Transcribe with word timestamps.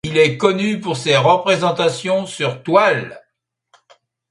Il 0.03 0.17
est 0.17 0.35
connu 0.35 0.79
pour 0.81 0.97
ses 0.97 1.15
représentations 1.15 2.25
sur 2.25 2.63
toile. 2.63 3.21